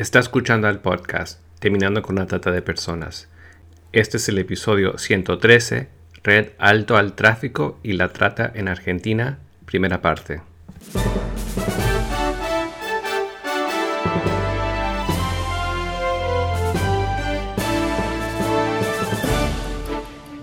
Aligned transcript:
Está 0.00 0.18
escuchando 0.18 0.66
el 0.66 0.78
podcast 0.78 1.42
Terminando 1.58 2.00
con 2.00 2.16
la 2.16 2.24
Trata 2.24 2.50
de 2.50 2.62
Personas. 2.62 3.28
Este 3.92 4.16
es 4.16 4.30
el 4.30 4.38
episodio 4.38 4.96
113, 4.96 5.90
Red 6.22 6.52
Alto 6.56 6.96
al 6.96 7.12
Tráfico 7.12 7.78
y 7.82 7.92
la 7.92 8.08
Trata 8.08 8.50
en 8.54 8.68
Argentina, 8.68 9.40
primera 9.66 10.00
parte. 10.00 10.40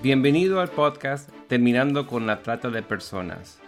Bienvenido 0.03 0.61
al 0.61 0.69
podcast 0.69 1.31
Terminando 1.47 2.05
con 2.05 2.27
la 2.27 2.43
Trata 2.43 2.69
de 2.69 2.83
Personas. 2.83 3.59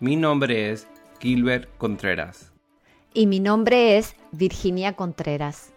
Mi 0.00 0.16
nombre 0.16 0.70
es 0.70 0.86
Gilbert 1.18 1.66
Contreras. 1.78 2.52
Y 3.14 3.26
mi 3.26 3.40
nombre 3.40 3.96
es 3.96 4.19
Virginia 4.32 4.94
Contreras. 4.94 5.72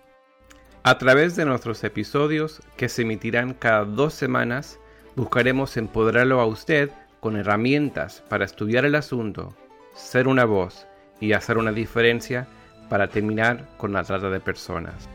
A 0.83 0.97
través 0.97 1.35
de 1.35 1.45
nuestros 1.45 1.83
episodios, 1.83 2.61
que 2.77 2.89
se 2.89 3.03
emitirán 3.03 3.53
cada 3.53 3.85
dos 3.85 4.13
semanas, 4.13 4.79
buscaremos 5.15 5.77
empoderarlo 5.77 6.39
a 6.39 6.45
usted 6.45 6.91
con 7.19 7.37
herramientas 7.37 8.23
para 8.29 8.45
estudiar 8.45 8.85
el 8.85 8.95
asunto, 8.95 9.55
ser 9.95 10.27
una 10.27 10.45
voz 10.45 10.85
y 11.19 11.33
hacer 11.33 11.57
una 11.57 11.71
diferencia 11.71 12.47
para 12.89 13.07
terminar 13.07 13.69
con 13.77 13.93
la 13.93 14.03
trata 14.03 14.29
de 14.29 14.39
personas. 14.39 15.09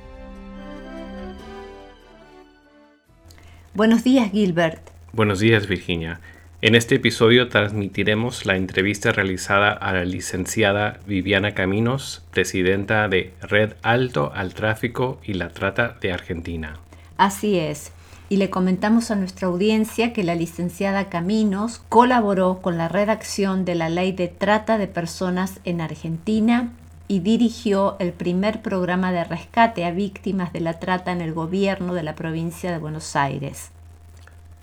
Buenos 3.74 4.02
días, 4.02 4.30
Gilbert. 4.32 4.90
Buenos 5.12 5.38
días, 5.38 5.66
Virginia. 5.66 6.20
En 6.60 6.74
este 6.74 6.96
episodio 6.96 7.48
transmitiremos 7.48 8.44
la 8.44 8.56
entrevista 8.56 9.12
realizada 9.12 9.70
a 9.70 9.92
la 9.92 10.04
licenciada 10.04 10.98
Viviana 11.06 11.54
Caminos, 11.54 12.24
presidenta 12.32 13.06
de 13.06 13.32
Red 13.42 13.74
Alto 13.82 14.32
al 14.34 14.54
Tráfico 14.54 15.20
y 15.22 15.34
la 15.34 15.50
Trata 15.50 15.96
de 16.00 16.12
Argentina. 16.12 16.80
Así 17.16 17.60
es. 17.60 17.92
Y 18.28 18.38
le 18.38 18.50
comentamos 18.50 19.12
a 19.12 19.14
nuestra 19.14 19.46
audiencia 19.46 20.12
que 20.12 20.24
la 20.24 20.34
licenciada 20.34 21.08
Caminos 21.08 21.80
colaboró 21.88 22.58
con 22.60 22.76
la 22.76 22.88
redacción 22.88 23.64
de 23.64 23.76
la 23.76 23.88
Ley 23.88 24.10
de 24.10 24.26
Trata 24.26 24.78
de 24.78 24.88
Personas 24.88 25.60
en 25.62 25.80
Argentina 25.80 26.72
y 27.06 27.20
dirigió 27.20 27.94
el 28.00 28.12
primer 28.12 28.62
programa 28.62 29.12
de 29.12 29.22
rescate 29.22 29.84
a 29.84 29.92
víctimas 29.92 30.52
de 30.52 30.58
la 30.58 30.80
trata 30.80 31.12
en 31.12 31.20
el 31.20 31.34
gobierno 31.34 31.94
de 31.94 32.02
la 32.02 32.16
provincia 32.16 32.72
de 32.72 32.78
Buenos 32.78 33.14
Aires. 33.14 33.70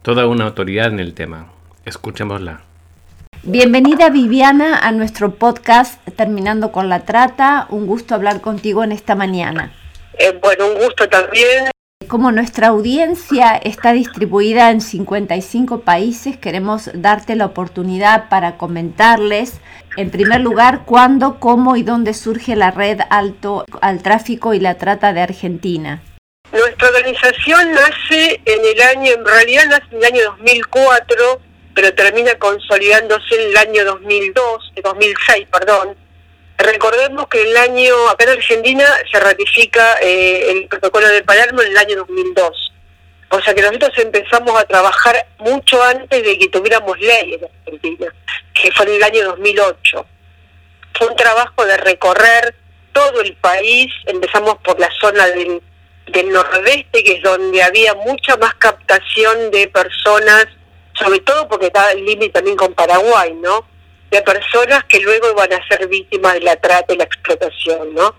Toda 0.02 0.28
una 0.28 0.44
autoridad 0.44 0.88
en 0.88 1.00
el 1.00 1.14
tema. 1.14 1.55
Escuchémosla. 1.86 2.62
Bienvenida 3.44 4.10
Viviana 4.10 4.80
a 4.80 4.92
nuestro 4.92 5.36
podcast 5.36 6.04
Terminando 6.18 6.72
con 6.72 6.90
la 6.90 7.06
Trata. 7.06 7.68
Un 7.70 7.86
gusto 7.86 8.16
hablar 8.16 8.42
contigo 8.42 8.84
en 8.84 8.92
esta 8.92 9.14
mañana. 9.14 9.72
Eh, 10.18 10.36
bueno, 10.42 10.66
un 10.68 10.80
gusto 10.84 11.08
también. 11.08 11.70
Como 12.08 12.32
nuestra 12.32 12.68
audiencia 12.68 13.56
está 13.56 13.94
distribuida 13.94 14.72
en 14.72 14.82
55 14.82 15.82
países, 15.82 16.38
queremos 16.38 16.90
darte 16.96 17.36
la 17.36 17.46
oportunidad 17.46 18.30
para 18.30 18.58
comentarles, 18.58 19.60
en 19.96 20.10
primer 20.10 20.42
lugar, 20.42 20.86
cuándo, 20.86 21.40
cómo 21.40 21.76
y 21.76 21.84
dónde 21.84 22.16
surge 22.16 22.56
la 22.56 22.72
red 22.72 23.00
Alto 23.12 23.64
al 23.82 24.02
Tráfico 24.02 24.56
y 24.56 24.60
la 24.60 24.76
Trata 24.76 25.14
de 25.14 25.22
Argentina. 25.22 26.02
Nuestra 26.52 26.88
organización 26.90 27.74
nace 27.74 28.42
en 28.46 28.66
el 28.66 28.82
año, 28.82 29.12
en 29.12 29.26
realidad 29.26 29.66
nace 29.70 29.86
en 29.92 29.98
el 29.98 30.06
año 30.06 30.22
2004 30.38 31.45
pero 31.76 31.94
termina 31.94 32.34
consolidándose 32.36 33.36
en 33.36 33.50
el 33.50 33.58
año 33.58 33.86
2002, 33.86 34.72
2006, 34.82 35.48
perdón. 35.52 35.96
Recordemos 36.58 37.28
que 37.28 37.42
el 37.42 37.56
año, 37.58 38.10
acá 38.10 38.24
en 38.24 38.30
Argentina 38.32 38.86
se 39.12 39.20
ratifica 39.20 39.98
eh, 40.02 40.52
el 40.52 40.68
protocolo 40.70 41.08
de 41.10 41.22
Palermo 41.22 41.62
en 41.62 41.72
el 41.72 41.78
año 41.78 41.98
2002. 41.98 42.72
O 43.30 43.42
sea 43.42 43.54
que 43.54 43.62
nosotros 43.62 43.92
empezamos 43.98 44.58
a 44.58 44.64
trabajar 44.64 45.28
mucho 45.40 45.84
antes 45.84 46.24
de 46.24 46.40
que 46.40 46.48
tuviéramos 46.48 46.98
ley 46.98 47.34
en 47.34 47.44
Argentina, 47.44 48.08
que 48.54 48.72
fue 48.72 48.86
en 48.86 48.94
el 48.94 49.04
año 49.04 49.26
2008. 49.26 50.06
Fue 50.98 51.08
un 51.08 51.16
trabajo 51.18 51.66
de 51.66 51.76
recorrer 51.76 52.56
todo 52.94 53.20
el 53.20 53.36
país, 53.36 53.92
empezamos 54.06 54.56
por 54.60 54.80
la 54.80 54.90
zona 55.02 55.28
del, 55.28 55.62
del 56.08 56.30
nordeste, 56.30 57.04
que 57.04 57.16
es 57.16 57.22
donde 57.22 57.62
había 57.62 57.94
mucha 57.96 58.38
más 58.38 58.54
captación 58.56 59.52
de 59.52 59.68
personas 59.68 60.48
sobre 60.98 61.20
todo 61.20 61.48
porque 61.48 61.68
está 61.68 61.92
el 61.92 62.06
límite 62.06 62.34
también 62.34 62.56
con 62.56 62.74
Paraguay, 62.74 63.34
¿no? 63.34 63.68
De 64.10 64.22
personas 64.22 64.84
que 64.86 65.00
luego 65.00 65.34
van 65.34 65.54
a 65.54 65.68
ser 65.68 65.88
víctimas 65.88 66.34
de 66.34 66.42
la 66.42 66.56
trata 66.56 66.94
y 66.94 66.98
la 66.98 67.04
explotación, 67.04 67.94
¿no? 67.94 68.16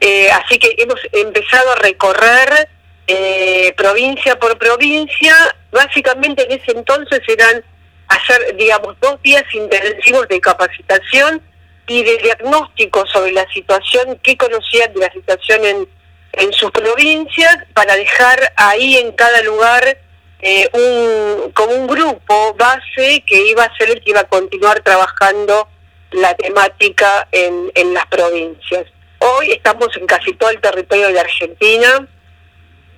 Eh, 0.00 0.30
así 0.30 0.58
que 0.58 0.74
hemos 0.78 1.00
empezado 1.12 1.72
a 1.72 1.76
recorrer 1.76 2.68
eh, 3.06 3.72
provincia 3.76 4.38
por 4.38 4.58
provincia, 4.58 5.34
básicamente 5.72 6.44
en 6.44 6.60
ese 6.60 6.72
entonces 6.72 7.20
eran 7.26 7.64
hacer, 8.08 8.54
digamos, 8.56 8.96
dos 9.00 9.20
días 9.22 9.44
intensivos 9.52 10.28
de 10.28 10.40
capacitación 10.40 11.42
y 11.86 12.02
de 12.04 12.18
diagnóstico 12.18 13.06
sobre 13.06 13.32
la 13.32 13.46
situación, 13.50 14.18
qué 14.22 14.36
conocían 14.36 14.92
de 14.92 15.00
la 15.00 15.12
situación 15.12 15.64
en, 15.64 15.88
en 16.32 16.52
sus 16.52 16.70
provincias, 16.70 17.56
para 17.72 17.96
dejar 17.96 18.52
ahí 18.56 18.98
en 18.98 19.12
cada 19.12 19.42
lugar 19.42 19.98
eh, 20.40 20.68
un, 20.72 21.52
como 21.52 21.74
un 21.74 21.86
grupo 21.86 22.54
base 22.54 23.22
que 23.26 23.46
iba 23.48 23.64
a 23.64 23.76
ser 23.76 23.90
el 23.90 24.02
que 24.02 24.10
iba 24.10 24.20
a 24.20 24.28
continuar 24.28 24.80
trabajando 24.80 25.68
la 26.12 26.34
temática 26.34 27.28
en, 27.32 27.70
en 27.74 27.94
las 27.94 28.06
provincias. 28.06 28.86
Hoy 29.18 29.52
estamos 29.52 29.88
en 29.96 30.06
casi 30.06 30.32
todo 30.34 30.50
el 30.50 30.60
territorio 30.60 31.08
de 31.08 31.20
Argentina 31.20 32.08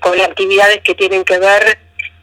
con 0.00 0.20
actividades 0.20 0.80
que 0.82 0.94
tienen 0.94 1.24
que 1.24 1.38
ver 1.38 1.78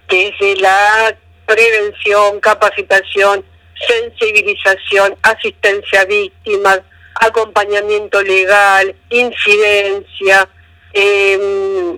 desde 0.10 0.56
la 0.58 1.16
prevención, 1.46 2.40
capacitación, 2.40 3.44
sensibilización, 3.88 5.16
asistencia 5.22 6.02
a 6.02 6.06
víctimas, 6.06 6.82
acompañamiento 7.16 8.22
legal, 8.22 8.96
incidencia, 9.10 10.50
eh, 10.94 11.98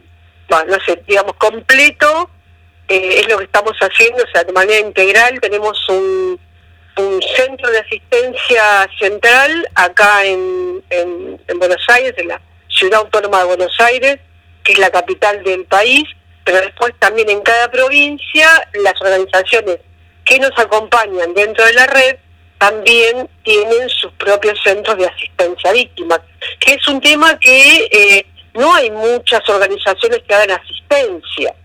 bueno, 0.49 0.65
no 0.77 0.77
sé, 0.85 1.01
digamos, 1.07 1.33
completo 1.35 2.29
eh, 2.89 3.19
es 3.19 3.29
lo 3.29 3.37
que 3.37 3.45
estamos 3.45 3.73
haciendo, 3.79 4.23
o 4.23 4.27
sea, 4.33 4.43
de 4.43 4.51
manera 4.51 4.79
integral 4.79 5.39
tenemos 5.39 5.77
un, 5.89 6.39
centro 7.37 7.71
de 7.71 7.79
asistencia 7.79 8.89
central 8.99 9.69
acá 9.73 10.25
en, 10.25 10.83
en, 10.89 11.39
Buenos 11.57 11.81
Aires, 11.87 12.13
en 12.17 12.27
la 12.27 12.41
ciudad 12.67 12.99
autónoma 12.99 13.39
de 13.39 13.45
Buenos 13.45 13.79
Aires, 13.79 14.19
que 14.65 14.73
es 14.73 14.79
la 14.79 14.89
capital 14.89 15.41
del 15.45 15.63
país, 15.63 16.03
pero 16.43 16.59
después 16.59 16.93
también 16.99 17.29
en 17.29 17.39
cada 17.39 17.71
provincia 17.71 18.49
las 18.73 18.99
organizaciones 18.99 19.77
que 20.25 20.39
nos 20.39 20.51
acompañan 20.57 21.33
dentro 21.33 21.65
de 21.65 21.73
la 21.73 21.87
red 21.87 22.17
también 22.57 23.29
tienen 23.43 23.89
sus 23.89 24.11
propios 24.13 24.59
centros 24.61 24.97
de 24.97 25.07
asistencia 25.07 25.69
a 25.69 25.73
víctimas, 25.73 26.19
que 26.59 26.73
es 26.73 26.87
un 26.87 26.99
tema 26.99 27.39
que 27.39 27.87
eh, 27.91 28.25
no 28.53 28.73
hay 28.75 28.91
muchas 28.91 29.47
organizaciones 29.47 30.19
que 30.27 30.35
hagan 30.35 30.51
asistencia. 30.51 31.55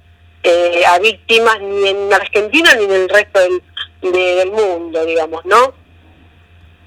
Eh, 0.46 0.84
a 0.86 0.98
víctimas 0.98 1.58
ni 1.62 1.88
en 1.88 2.12
Argentina 2.12 2.74
ni 2.74 2.84
en 2.84 2.92
el 2.92 3.08
resto 3.08 3.40
del, 3.40 4.50
mundo, 4.50 5.02
digamos, 5.06 5.42
¿no? 5.46 5.72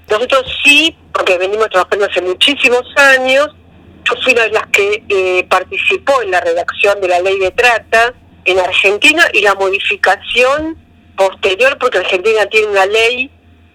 Nosotros 0.08 0.44
sí, 0.62 0.96
porque 1.12 1.36
venimos 1.36 1.68
trabajando 1.68 2.06
hace 2.06 2.22
muchísimos 2.22 2.84
años, 2.94 3.48
yo 4.04 4.14
fui 4.22 4.32
una 4.32 4.44
de 4.44 4.52
las 4.52 4.66
que 4.68 5.02
eh, 5.08 5.44
participó 5.50 6.22
en 6.22 6.30
la 6.30 6.40
redacción 6.40 7.00
de 7.00 7.08
la 7.08 7.18
ley 7.18 7.40
de 7.40 7.50
trata 7.50 8.14
en 8.44 8.60
Argentina 8.60 9.24
y 9.32 9.40
la 9.40 9.56
modificación 9.56 10.78
posterior, 11.16 11.76
porque 11.78 11.98
Argentina 11.98 12.46
tiene 12.46 12.68
una 12.68 12.86
ley 12.86 13.28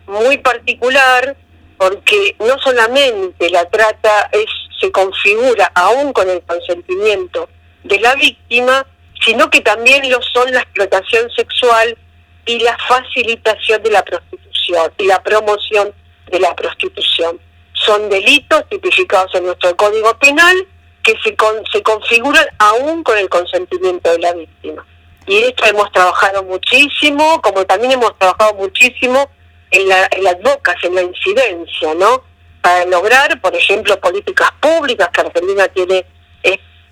muy 0.08 0.38
particular, 0.38 1.36
porque 1.78 2.38
no 2.40 2.58
solamente 2.60 3.50
la 3.50 3.70
trata 3.70 4.30
es 4.32 4.46
se 4.80 4.92
configura 4.94 5.72
aún 5.76 6.14
con 6.14 6.30
el 6.30 6.42
consentimiento 6.44 7.50
de 7.84 8.00
la 8.00 8.16
víctima, 8.16 8.86
sino 9.26 9.50
que 9.50 9.62
también 9.62 10.10
lo 10.10 10.22
son 10.22 10.52
la 10.52 10.60
explotación 10.62 11.30
sexual 11.36 11.98
y 12.46 12.60
la 12.60 12.78
facilitación 12.88 13.82
de 13.84 13.92
la 13.92 14.04
prostitución 14.04 14.92
y 14.98 15.06
la 15.06 15.22
promoción 15.24 15.94
de 16.30 16.40
la 16.40 16.56
prostitución. 16.56 17.40
Son 17.74 18.10
delitos 18.10 18.68
tipificados 18.70 19.34
en 19.36 19.46
nuestro 19.46 19.76
Código 19.76 20.18
Penal 20.20 20.56
que 21.04 21.14
se, 21.24 21.36
se 21.72 21.84
configuran 21.84 22.46
aún 22.60 23.04
con 23.04 23.18
el 23.18 23.30
consentimiento 23.30 24.12
de 24.12 24.20
la 24.20 24.34
víctima. 24.34 24.86
Y 25.28 25.38
esto 25.44 25.66
hemos 25.66 25.92
trabajado 25.92 26.44
muchísimo, 26.44 27.42
como 27.42 27.66
también 27.66 27.94
hemos 27.94 28.18
trabajado 28.18 28.56
muchísimo 28.56 29.30
en, 29.72 29.88
la, 29.88 30.08
en 30.12 30.24
las 30.24 30.42
bocas, 30.42 30.76
en 30.84 30.96
la 30.96 31.02
incidencia, 31.02 31.94
¿no? 31.96 32.24
Para 32.62 32.86
lograr, 32.86 33.40
por 33.42 33.56
ejemplo, 33.56 34.00
políticas 34.00 34.50
públicas 34.62 35.10
que 35.14 35.22
Argentina 35.22 35.68
tiene 35.70 36.06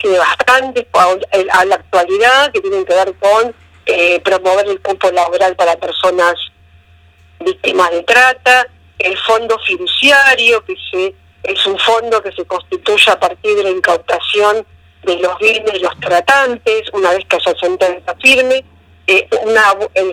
que 0.01 0.17
bastante 0.17 0.87
a 1.51 1.65
la 1.65 1.75
actualidad, 1.75 2.51
que 2.51 2.61
tienen 2.61 2.85
que 2.85 2.93
ver 2.93 3.13
con 3.19 3.53
eh, 3.85 4.19
promover 4.21 4.67
el 4.67 4.81
cupo 4.81 5.11
laboral 5.11 5.55
para 5.55 5.75
personas 5.77 6.35
víctimas 7.39 7.91
de 7.91 8.03
trata, 8.03 8.67
el 8.99 9.17
fondo 9.17 9.57
fiduciario 9.59 10.63
que 10.65 10.75
se 10.91 11.15
es 11.43 11.65
un 11.65 11.77
fondo 11.79 12.21
que 12.21 12.31
se 12.33 12.45
constituye 12.45 13.11
a 13.11 13.19
partir 13.19 13.55
de 13.55 13.63
la 13.63 13.71
incautación 13.71 14.65
de 15.03 15.17
los 15.17 15.37
bienes 15.39 15.73
de 15.73 15.79
los 15.79 15.99
tratantes, 15.99 16.83
una 16.93 17.11
vez 17.11 17.25
que 17.25 17.37
haya 17.37 17.59
sentencia 17.59 18.15
firme, 18.21 18.63
eh, 19.07 19.27
una, 19.41 19.73
el, 19.95 20.11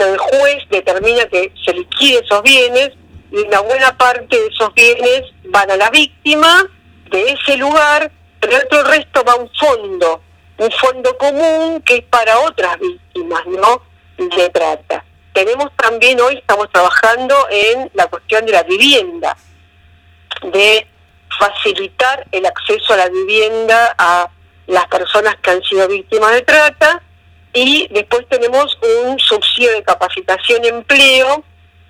el 0.00 0.18
juez 0.18 0.68
determina 0.68 1.24
que 1.26 1.52
se 1.64 1.72
liquide 1.72 2.20
esos 2.22 2.42
bienes 2.42 2.90
y 3.32 3.36
una 3.38 3.60
buena 3.60 3.96
parte 3.96 4.38
de 4.38 4.46
esos 4.48 4.74
bienes 4.74 5.22
van 5.44 5.70
a 5.70 5.76
la 5.76 5.88
víctima 5.88 6.68
de 7.10 7.32
ese 7.32 7.56
lugar, 7.56 8.12
pero 8.40 8.56
el 8.56 8.86
resto 8.86 9.24
va 9.24 9.32
a 9.32 9.36
un 9.36 9.50
fondo, 9.54 10.22
un 10.58 10.70
fondo 10.72 11.16
común 11.18 11.82
que 11.82 11.96
es 11.96 12.04
para 12.04 12.38
otras 12.40 12.78
víctimas, 12.78 13.46
¿no? 13.46 13.82
De 14.16 14.48
trata. 14.50 15.04
Tenemos 15.32 15.70
también 15.76 16.20
hoy, 16.20 16.36
estamos 16.38 16.70
trabajando 16.72 17.34
en 17.50 17.90
la 17.94 18.06
cuestión 18.06 18.44
de 18.46 18.52
la 18.52 18.62
vivienda, 18.64 19.36
de 20.42 20.86
facilitar 21.38 22.26
el 22.32 22.46
acceso 22.46 22.94
a 22.94 22.96
la 22.96 23.08
vivienda 23.08 23.94
a 23.96 24.28
las 24.66 24.86
personas 24.88 25.36
que 25.36 25.50
han 25.50 25.62
sido 25.62 25.86
víctimas 25.88 26.32
de 26.32 26.42
trata 26.42 27.02
y 27.52 27.88
después 27.90 28.26
tenemos 28.28 28.78
un 29.04 29.18
subsidio 29.18 29.72
de 29.72 29.82
capacitación 29.82 30.64
empleo 30.64 31.44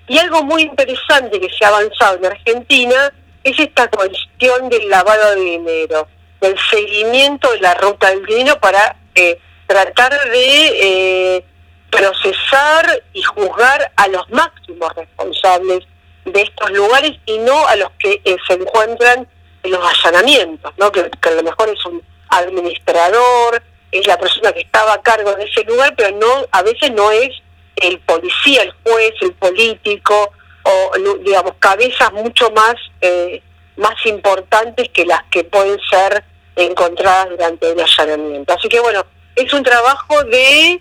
y 0.06 0.18
algo 0.18 0.42
muy 0.42 0.62
interesante 0.62 1.40
que 1.40 1.48
se 1.50 1.64
ha 1.64 1.68
avanzado 1.68 2.16
en 2.18 2.26
Argentina 2.26 3.12
es 3.44 3.58
esta 3.58 3.88
cuestión 3.88 4.68
del 4.68 4.88
lavado 4.88 5.34
de 5.34 5.40
dinero, 5.40 6.08
del 6.40 6.56
seguimiento 6.70 7.50
de 7.52 7.60
la 7.60 7.74
ruta 7.74 8.10
del 8.10 8.24
dinero 8.24 8.58
para 8.60 8.96
eh, 9.14 9.38
tratar 9.66 10.12
de 10.30 11.36
eh, 11.36 11.44
procesar 11.90 13.02
y 13.12 13.22
juzgar 13.22 13.92
a 13.96 14.08
los 14.08 14.28
máximos 14.30 14.94
responsables 14.94 15.86
de 16.24 16.42
estos 16.42 16.70
lugares 16.70 17.12
y 17.26 17.38
no 17.38 17.66
a 17.66 17.76
los 17.76 17.90
que 17.98 18.20
eh, 18.24 18.36
se 18.46 18.54
encuentran 18.54 19.28
en 19.62 19.70
los 19.70 19.80
allanamientos, 19.84 20.72
¿no? 20.76 20.92
Que, 20.92 21.00
a 21.00 21.30
lo 21.30 21.42
mejor 21.42 21.68
es 21.68 21.84
un 21.86 22.02
administrador, 22.30 23.62
es 23.90 24.06
la 24.06 24.18
persona 24.18 24.52
que 24.52 24.60
estaba 24.60 24.94
a 24.94 25.02
cargo 25.02 25.34
de 25.34 25.44
ese 25.44 25.64
lugar, 25.64 25.94
pero 25.96 26.16
no 26.16 26.46
a 26.50 26.62
veces 26.62 26.92
no 26.92 27.10
es 27.10 27.30
el 27.76 27.98
policía, 28.00 28.62
el 28.62 28.74
juez, 28.84 29.14
el 29.20 29.32
político, 29.34 30.32
o 30.62 30.92
digamos, 31.20 31.54
cabezas 31.58 32.12
mucho 32.12 32.50
más, 32.50 32.74
eh, 33.00 33.42
más 33.78 33.94
importantes 34.06 34.88
que 34.90 35.06
las 35.06 35.22
que 35.30 35.44
pueden 35.44 35.78
ser 35.90 36.24
encontradas 36.56 37.30
durante 37.30 37.72
un 37.72 37.80
allanamiento. 37.80 38.52
Así 38.52 38.68
que 38.68 38.80
bueno, 38.80 39.04
es 39.36 39.52
un 39.52 39.62
trabajo 39.62 40.22
de 40.24 40.80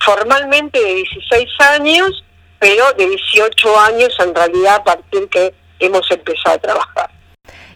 formalmente 0.00 0.80
de 0.80 0.94
16 0.94 1.48
años, 1.74 2.24
pero 2.58 2.92
de 2.92 3.08
18 3.08 3.80
años 3.80 4.16
en 4.20 4.34
realidad 4.34 4.76
a 4.76 4.84
partir 4.84 5.28
que 5.28 5.54
hemos 5.78 6.10
empezado 6.10 6.56
a 6.56 6.58
trabajar. 6.58 7.10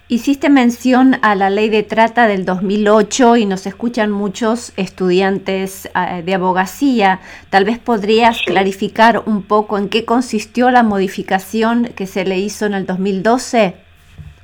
Hiciste 0.08 0.48
mención 0.48 1.18
a 1.22 1.36
la 1.36 1.50
ley 1.50 1.68
de 1.68 1.84
trata 1.84 2.26
del 2.26 2.44
2008 2.44 3.36
y 3.36 3.46
nos 3.46 3.64
escuchan 3.66 4.10
muchos 4.10 4.72
estudiantes 4.76 5.86
eh, 5.86 6.22
de 6.24 6.34
abogacía. 6.34 7.20
Tal 7.48 7.64
vez 7.64 7.78
podrías 7.78 8.42
clarificar 8.42 9.22
un 9.26 9.44
poco 9.44 9.78
en 9.78 9.88
qué 9.88 10.04
consistió 10.04 10.72
la 10.72 10.82
modificación 10.82 11.92
que 11.94 12.08
se 12.08 12.24
le 12.24 12.38
hizo 12.38 12.66
en 12.66 12.74
el 12.74 12.86
2012. 12.86 13.76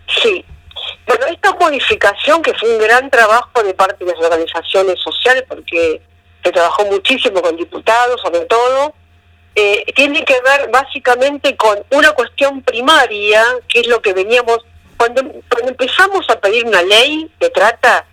Sí. 0.07 0.45
Bueno, 1.07 1.27
esta 1.27 1.53
modificación 1.55 2.43
que 2.43 2.55
fue 2.55 2.77
un 2.77 2.83
gran 2.83 3.11
trabajo 3.11 3.63
de 3.63 3.75
parte 3.75 4.05
de 4.05 4.13
las 4.13 4.21
organizaciones 4.21 4.99
sociales 5.01 5.45
porque 5.49 6.01
se 6.43 6.53
trabajó 6.53 6.85
muchísimo 6.87 7.41
con 7.43 7.57
diputados 7.57 8.21
sobre 8.21 8.41
todo, 8.41 8.95
eh, 9.55 9.85
tiene 9.95 10.25
que 10.25 10.39
ver 10.43 10.69
básicamente 10.71 11.57
con 11.57 11.83
una 11.91 12.13
cuestión 12.13 12.61
primaria, 12.63 13.43
que 13.69 13.81
es 13.81 13.87
lo 13.87 14.03
que 14.03 14.13
veníamos 14.13 14.59
cuando, 14.97 15.23
cuando 15.49 15.71
empezamos 15.71 16.29
a 16.29 16.39
pedir 16.39 16.67
una 16.67 16.83
ley 16.83 17.31
de 17.41 17.51
trata, 17.51 18.05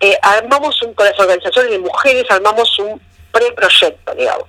eh, 0.00 0.16
armamos 0.22 0.80
un, 0.82 0.94
con 0.94 1.06
las 1.06 1.18
organizaciones 1.18 1.70
de 1.70 1.78
mujeres, 1.78 2.24
armamos 2.30 2.78
un 2.78 3.00
preproyecto, 3.30 4.14
digamos, 4.14 4.48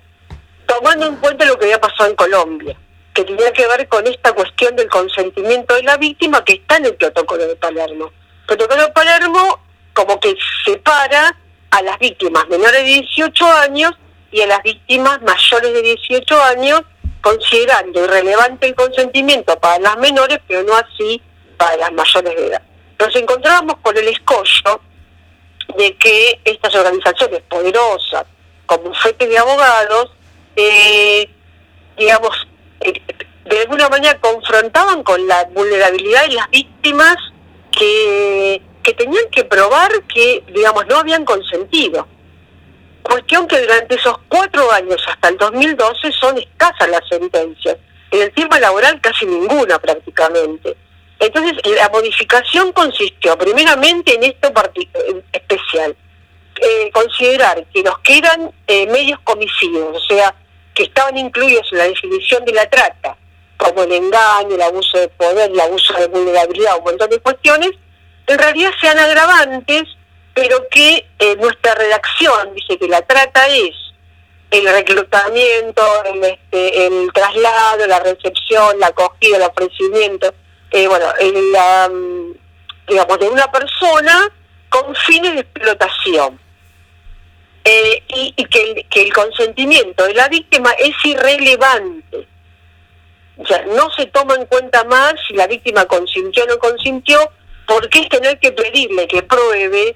tomando 0.66 1.06
en 1.06 1.16
cuenta 1.18 1.46
lo 1.46 1.58
que 1.60 1.66
había 1.66 1.82
pasado 1.82 2.10
en 2.10 2.16
Colombia, 2.16 2.78
que 3.14 3.24
tenía 3.24 3.52
que 3.52 3.68
ver 3.68 3.88
con 3.88 4.06
esta 4.08 4.34
cuestión 4.34 4.76
del 4.76 4.90
consentimiento 4.90 5.76
de 5.76 5.84
la 5.84 5.98
víctima 5.98 6.44
que 6.44 6.54
está 6.54 6.78
en 6.78 6.86
el 6.86 6.96
protocolo 6.96 7.46
de 7.46 7.56
Palermo. 7.56 8.12
El 8.42 8.58
protocolo 8.58 8.84
de 8.84 8.92
Palermo 8.92 9.60
como 9.94 10.20
que 10.20 10.36
separa 10.66 11.36
a 11.72 11.82
las 11.82 12.00
víctimas 12.00 12.48
menores 12.48 12.84
de 12.84 12.84
18 12.84 13.46
años 13.46 13.92
y 14.32 14.42
a 14.42 14.48
las 14.48 14.64
víctimas 14.64 15.22
mayores 15.22 15.74
de 15.74 15.82
18 15.82 16.44
años, 16.44 16.82
considerando 17.22 18.04
irrelevante 18.04 18.68
el 18.68 18.76
consentimiento 18.76 19.60
para 19.60 19.80
las 19.80 19.98
menores, 19.98 20.40
pero 20.48 20.64
no 20.64 20.74
así 20.76 21.22
de 21.72 21.78
las 21.78 21.92
mayores 21.92 22.36
de 22.36 22.48
edad. 22.48 22.62
Nos 23.00 23.16
encontrábamos 23.16 23.78
con 23.82 23.98
el 23.98 24.08
escollo 24.08 24.82
de 25.78 25.96
que 25.98 26.40
estas 26.44 26.74
organizaciones 26.76 27.42
poderosas, 27.50 28.26
como 28.66 28.90
bufetes 28.90 29.30
de 29.30 29.38
abogados, 29.38 30.12
eh, 30.56 31.30
digamos, 31.98 32.48
de 33.46 33.60
alguna 33.60 33.90
manera 33.90 34.20
confrontaban 34.20 35.04
con 35.04 35.28
la 35.28 35.44
vulnerabilidad 35.46 36.28
de 36.28 36.34
las 36.36 36.50
víctimas 36.50 37.18
que, 37.72 38.62
que 38.84 38.94
tenían 38.94 39.30
que 39.32 39.44
probar 39.44 39.92
que, 40.04 40.44
digamos, 40.54 40.86
no 40.88 40.98
habían 40.98 41.26
consentido. 41.26 42.08
Cuestión 43.02 43.48
que 43.48 43.60
durante 43.60 43.96
esos 43.96 44.16
cuatro 44.28 44.72
años 44.72 45.04
hasta 45.08 45.30
el 45.30 45.38
2012 45.38 46.12
son 46.12 46.38
escasas 46.38 46.90
las 46.90 47.02
sentencias. 47.10 47.78
En 48.12 48.22
el 48.22 48.32
tema 48.34 48.60
laboral 48.60 49.00
casi 49.02 49.26
ninguna 49.26 49.80
prácticamente. 49.80 50.76
Entonces, 51.20 51.58
la 51.76 51.90
modificación 51.90 52.72
consistió 52.74 53.38
primeramente 53.38 54.16
en 54.16 54.24
esto 54.24 54.52
especial. 55.32 55.96
Eh, 56.60 56.92
considerar 56.92 57.66
que 57.74 57.82
los 57.82 57.98
que 58.00 58.18
eran 58.20 58.52
eh, 58.68 58.86
medios 58.88 59.20
comisivos, 59.24 59.98
o 59.98 60.06
sea, 60.08 60.36
que 60.74 60.84
estaban 60.84 61.18
incluidos 61.18 61.68
en 61.72 61.78
la 61.80 61.84
definición 61.86 62.46
de 62.46 62.54
la 62.54 62.70
trata, 62.70 63.18
como 63.58 63.84
el 63.84 63.92
engaño, 63.92 64.56
el 64.56 64.62
abuso 64.62 64.98
de 64.98 65.08
poder, 65.10 65.52
el 65.52 65.60
abuso 65.60 65.94
de 65.94 66.08
vulnerabilidad, 66.08 66.78
un 66.78 66.84
montón 66.86 67.10
de 67.10 67.20
cuestiones, 67.20 67.72
en 68.28 68.38
realidad 68.38 68.72
sean 68.80 68.98
agravantes, 68.98 69.84
pero 70.34 70.68
que 70.70 71.06
eh, 71.20 71.36
nuestra 71.38 71.76
redacción 71.76 72.54
dice 72.56 72.78
que 72.78 72.88
la 72.88 73.02
trata 73.02 73.48
es 73.48 73.76
el 74.50 74.68
reclutamiento, 74.68 75.84
el, 76.06 76.24
este, 76.24 76.88
el 76.88 77.12
traslado, 77.14 77.88
la 77.88 78.00
recepción, 78.00 78.80
la 78.80 78.88
acogida, 78.88 79.38
el 79.38 79.44
ofrecimiento 79.44 80.34
eh, 80.72 80.88
bueno, 80.88 81.06
la, 81.52 81.90
mm, 81.90 82.34
digamos, 82.88 83.20
de 83.20 83.30
una 83.30 83.52
persona 83.52 84.30
con 84.70 84.96
fines 84.96 85.34
de 85.34 85.42
explotación. 85.42 86.40
Eh, 87.64 88.04
y, 88.08 88.46
que, 88.46 88.72
el, 88.72 88.86
que 88.90 89.04
el 89.04 89.14
consentimiento 89.14 90.06
de 90.06 90.16
la 90.16 90.28
víctima 90.28 90.72
es 90.80 90.96
irrelevante. 91.04 92.28
O 93.38 93.46
sea, 93.46 93.64
no 93.66 93.90
se 93.92 94.08
toma 94.08 94.36
en 94.36 94.46
cuenta 94.46 94.84
más 94.86 95.14
si 95.28 95.36
la 95.36 95.48
víctima 95.48 95.86
consintió 95.86 96.44
o 96.44 96.48
no 96.48 96.58
consintió, 96.58 97.20
porque 97.68 98.00
es 98.00 98.10
tener 98.10 98.40
que 98.40 98.52
pedirle 98.52 99.08
que 99.08 99.24
pruebe 99.24 99.96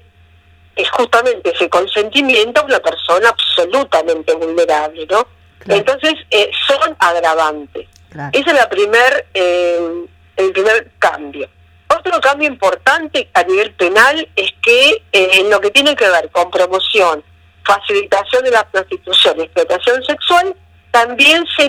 es 0.76 0.90
justamente 0.90 1.52
ese 1.54 1.68
consentimiento 1.70 2.60
a 2.60 2.64
una 2.64 2.78
persona 2.80 3.30
absolutamente 3.30 4.34
vulnerable, 4.34 5.06
¿no? 5.10 5.26
Entonces, 5.66 6.14
eh, 6.30 6.50
son 6.68 6.94
agravantes. 6.98 7.88
Esa 8.32 8.50
es 8.50 8.56
la 8.56 8.68
primer 8.68 9.26
eh, 9.34 10.06
el 10.36 10.52
primer 10.52 10.90
cambio. 10.98 11.48
Otro 11.88 12.20
cambio 12.20 12.48
importante 12.48 13.28
a 13.32 13.42
nivel 13.42 13.72
penal 13.72 14.28
es 14.36 14.50
que 14.62 15.02
eh, 15.12 15.30
en 15.40 15.50
lo 15.50 15.60
que 15.60 15.70
tiene 15.70 15.96
que 15.96 16.08
ver 16.08 16.30
con 16.30 16.50
promoción, 16.50 17.24
facilitación 17.66 18.44
de 18.44 18.50
la 18.50 18.68
prostitución, 18.68 19.40
explotación 19.40 20.02
sexual, 20.04 20.54
también 20.90 21.44
se, 21.56 21.66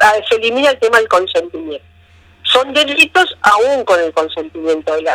ah, 0.00 0.12
se, 0.28 0.34
elimina 0.36 0.70
el 0.70 0.78
tema 0.78 0.98
del 0.98 1.08
consentimiento. 1.08 1.86
Son 2.42 2.72
delitos 2.74 3.36
aún 3.42 3.84
con 3.84 4.00
el 4.00 4.12
consentimiento 4.12 4.94
del. 4.94 5.06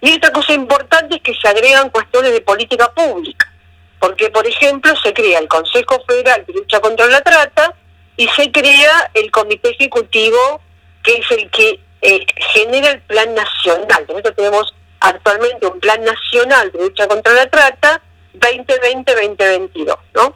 Y 0.00 0.12
otra 0.16 0.30
cosa 0.32 0.52
importante 0.52 1.16
es 1.16 1.22
que 1.22 1.34
se 1.34 1.48
agregan 1.48 1.90
cuestiones 1.90 2.32
de 2.32 2.40
política 2.40 2.92
pública, 2.92 3.52
porque 3.98 4.30
por 4.30 4.46
ejemplo 4.46 4.94
se 5.02 5.12
crea 5.12 5.38
el 5.38 5.48
Consejo 5.48 6.02
Federal 6.06 6.44
de 6.46 6.52
Lucha 6.52 6.80
contra 6.80 7.06
la 7.06 7.22
Trata 7.22 7.74
y 8.16 8.28
se 8.28 8.52
crea 8.52 9.10
el 9.14 9.30
Comité 9.30 9.70
Ejecutivo, 9.70 10.60
que 11.02 11.16
es 11.16 11.30
el 11.30 11.50
que 11.50 11.80
eh, 12.02 12.26
genera 12.52 12.90
el 12.90 13.00
plan 13.02 13.34
nacional. 13.34 14.04
Nosotros 14.08 14.36
tenemos 14.36 14.74
actualmente 15.00 15.66
un 15.66 15.80
plan 15.80 16.02
nacional 16.04 16.70
de 16.72 16.78
lucha 16.78 17.06
contra 17.08 17.32
la 17.32 17.46
trata 17.48 18.00
2020-2022, 18.44 19.98
¿no? 20.14 20.34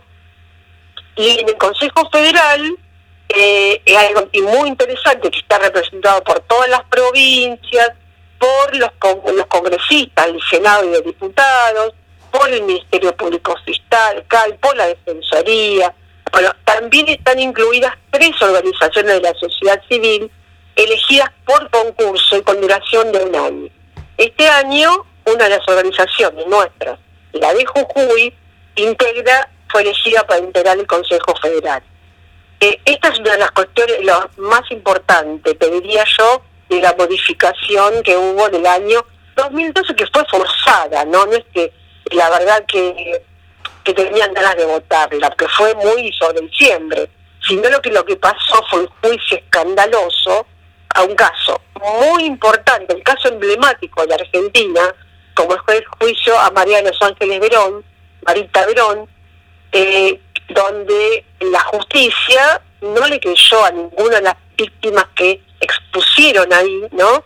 Y 1.16 1.40
en 1.40 1.48
el 1.48 1.56
Consejo 1.56 2.08
Federal 2.10 2.78
eh, 3.28 3.82
hay 3.86 4.06
algo 4.06 4.28
muy 4.50 4.68
interesante 4.68 5.30
que 5.30 5.38
está 5.38 5.58
representado 5.58 6.22
por 6.24 6.40
todas 6.40 6.68
las 6.70 6.84
provincias, 6.84 7.90
por 8.38 8.76
los, 8.76 8.90
los 9.34 9.46
congresistas, 9.46 10.26
el 10.26 10.40
Senado 10.48 10.84
y 10.84 10.92
los 10.92 11.04
diputados, 11.04 11.94
por 12.30 12.48
el 12.48 12.62
Ministerio 12.62 13.16
Público 13.16 13.54
Fiscal, 13.64 14.24
por 14.60 14.76
la 14.76 14.86
Defensoría. 14.86 15.94
Bueno, 16.32 16.52
también 16.64 17.08
están 17.08 17.38
incluidas 17.38 17.94
tres 18.10 18.40
organizaciones 18.40 19.14
de 19.14 19.20
la 19.20 19.34
sociedad 19.34 19.82
civil 19.88 20.30
elegidas 20.76 21.30
por 21.44 21.68
concurso 21.70 22.36
y 22.36 22.42
con 22.42 22.60
duración 22.60 23.10
de 23.12 23.24
un 23.24 23.34
año. 23.34 23.68
Este 24.16 24.48
año, 24.48 25.04
una 25.26 25.44
de 25.44 25.50
las 25.50 25.68
organizaciones 25.68 26.46
nuestras, 26.46 26.98
la 27.32 27.52
de 27.54 27.64
Jujuy, 27.66 28.34
integra, 28.76 29.48
fue 29.68 29.82
elegida 29.82 30.26
para 30.26 30.40
integrar 30.40 30.78
el 30.78 30.86
Consejo 30.86 31.34
Federal. 31.40 31.82
Eh, 32.60 32.80
esta 32.84 33.08
es 33.08 33.18
una 33.20 33.32
de 33.32 33.38
las 33.38 33.50
cuestiones 33.52 34.04
lo 34.04 34.30
más 34.38 34.62
importantes, 34.70 35.58
te 35.58 35.70
diría 35.70 36.04
yo, 36.18 36.42
de 36.68 36.80
la 36.80 36.94
modificación 36.98 38.02
que 38.02 38.16
hubo 38.16 38.48
en 38.48 38.56
el 38.56 38.66
año 38.66 39.04
2012, 39.36 39.94
que 39.94 40.06
fue 40.06 40.24
forzada, 40.26 41.04
¿no? 41.04 41.24
Es 41.26 41.44
que 41.52 41.72
la 42.10 42.28
verdad 42.30 42.64
que, 42.66 43.22
que 43.84 43.94
tenían 43.94 44.32
ganas 44.34 44.56
de 44.56 44.66
votarla, 44.66 45.30
que 45.38 45.48
fue 45.48 45.74
muy 45.76 46.12
sobre 46.12 46.40
diciembre, 46.40 47.08
sino 47.46 47.68
lo 47.70 47.80
que, 47.80 47.90
lo 47.90 48.04
que 48.04 48.16
pasó 48.16 48.64
fue 48.68 48.80
un 48.80 48.88
juicio 49.02 49.38
escandaloso 49.38 50.46
a 50.94 51.02
un 51.02 51.14
caso 51.14 51.60
muy 52.02 52.24
importante, 52.24 52.94
el 52.94 53.02
caso 53.02 53.28
emblemático 53.28 54.04
de 54.06 54.14
Argentina, 54.14 54.94
como 55.38 55.56
fue 55.64 55.76
el 55.76 55.86
juicio 56.00 56.36
a 56.36 56.50
María 56.50 56.82
de 56.82 56.90
los 56.90 57.00
Ángeles 57.00 57.38
Verón, 57.38 57.84
Marita 58.26 58.66
Verón, 58.66 59.08
eh, 59.70 60.20
donde 60.48 61.24
la 61.38 61.60
justicia 61.60 62.60
no 62.80 63.06
le 63.06 63.20
creyó 63.20 63.64
a 63.64 63.70
ninguna 63.70 64.16
de 64.16 64.22
las 64.22 64.36
víctimas 64.56 65.06
que 65.14 65.40
expusieron 65.60 66.52
ahí, 66.52 66.88
¿no? 66.90 67.22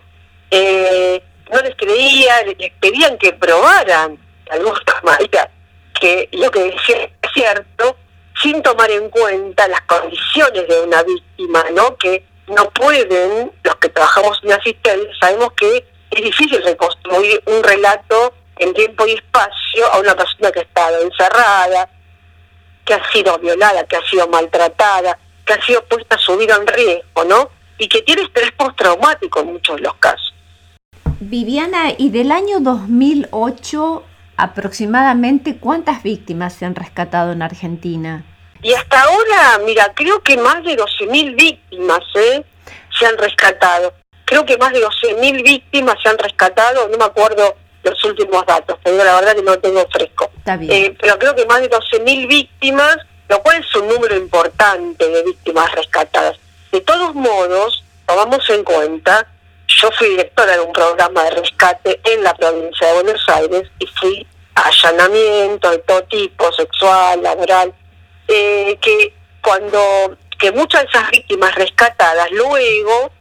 Eh, 0.51 1.23
no 1.51 1.63
les 1.63 1.75
creía, 1.75 2.43
les 2.59 2.71
pedían 2.81 3.17
que 3.17 3.33
probaran, 3.33 4.19
de 4.45 4.51
alguna 4.51 4.81
manera, 5.05 5.51
que 5.99 6.29
lo 6.33 6.51
que 6.51 6.65
decía 6.65 7.05
es 7.05 7.33
cierto, 7.33 7.97
sin 8.43 8.63
tomar 8.63 8.91
en 8.91 9.09
cuenta 9.09 9.67
las 9.69 9.81
condiciones 9.83 10.69
de 10.69 10.83
una 10.83 11.03
víctima, 11.03 11.65
¿no? 11.73 11.97
Que 11.97 12.27
no 12.49 12.69
pueden, 12.73 13.53
los 13.63 13.77
que 13.77 13.89
trabajamos 13.89 14.39
en 14.43 14.53
asistencia, 14.53 15.11
sabemos 15.19 15.55
que 15.55 15.87
es 16.13 16.23
difícil 16.23 16.63
reconstruir 16.63 17.43
un 17.47 17.63
relato 17.63 18.35
en 18.59 18.75
tiempo 18.75 19.07
y 19.07 19.13
espacio 19.13 19.93
a 19.93 19.99
una 19.99 20.15
persona 20.15 20.53
que 20.53 20.61
ha 20.61 20.63
estado 20.63 21.03
encerrada, 21.03 21.89
que 22.85 22.95
ha 22.95 23.13
sido 23.13 23.39
violada, 23.39 23.85
que 23.85 23.97
ha 23.97 24.07
sido 24.09 24.29
maltratada, 24.29 25.19
que 25.45 25.55
ha 25.55 25.63
sido 25.65 25.83
puesta 25.87 26.19
su 26.19 26.37
vida 26.37 26.57
en 26.57 26.67
riesgo, 26.67 27.25
¿no? 27.25 27.49
Y 27.79 27.89
que 27.89 28.03
tiene 28.03 28.23
estrés 28.23 28.53
postraumático 28.53 29.41
en 29.41 29.55
muchos 29.55 29.77
de 29.77 29.83
los 29.83 29.95
casos. 29.95 30.35
Viviana, 31.21 31.95
¿y 31.97 32.11
del 32.11 32.31
año 32.31 32.61
2008 32.61 34.05
aproximadamente 34.37 35.57
cuántas 35.59 36.03
víctimas 36.03 36.55
se 36.55 36.67
han 36.67 36.75
rescatado 36.75 37.33
en 37.33 37.43
Argentina? 37.43 38.25
Y 38.63 38.75
hasta 38.75 39.03
ahora, 39.03 39.61
mira, 39.65 39.93
creo 39.95 40.23
que 40.23 40.37
más 40.37 40.63
de 40.63 40.77
12.000 40.77 41.37
víctimas 41.37 42.01
¿eh? 42.15 42.45
se 42.99 43.07
han 43.07 43.17
rescatado. 43.19 44.02
Creo 44.33 44.47
que 44.47 44.57
más 44.57 44.73
de 44.73 44.81
12.000 44.81 45.43
víctimas 45.43 45.97
se 46.03 46.09
han 46.09 46.17
rescatado, 46.17 46.89
no 46.89 46.97
me 46.97 47.05
acuerdo 47.05 47.55
los 47.83 48.03
últimos 48.05 48.47
datos, 48.47 48.79
pero 48.83 48.97
la 49.05 49.17
verdad 49.17 49.37
que 49.37 49.43
no 49.43 49.59
tengo 49.59 49.87
fresco. 49.93 50.31
Eh, 50.47 50.97
pero 50.99 51.19
creo 51.19 51.35
que 51.35 51.45
más 51.45 51.61
de 51.61 51.69
12.000 51.69 52.29
víctimas, 52.29 52.97
lo 53.29 53.43
cual 53.43 53.63
es 53.63 53.77
un 53.77 53.89
número 53.89 54.17
importante 54.17 55.07
de 55.07 55.23
víctimas 55.23 55.71
rescatadas. 55.73 56.39
De 56.71 56.81
todos 56.81 57.15
modos, 57.15 57.85
tomamos 58.07 58.49
en 58.49 58.65
cuenta, 58.65 59.27
yo 59.69 59.91
fui 59.99 60.09
directora 60.09 60.53
de 60.53 60.61
un 60.61 60.73
programa 60.73 61.25
de 61.25 61.31
rescate 61.33 62.01
en 62.03 62.23
la 62.23 62.33
provincia 62.33 62.87
de 62.87 62.95
Buenos 62.95 63.29
Aires 63.29 63.65
y 63.81 63.87
fui 63.87 64.27
a 64.55 64.69
allanamiento 64.69 65.71
de 65.73 65.79
todo 65.81 66.05
tipo, 66.05 66.51
sexual, 66.55 67.23
laboral, 67.23 67.75
eh, 68.29 68.79
que 68.81 69.13
cuando 69.43 70.17
que 70.39 70.53
muchas 70.53 70.85
de 70.85 70.89
esas 70.89 71.11
víctimas 71.11 71.55
rescatadas 71.55 72.31
luego 72.31 73.13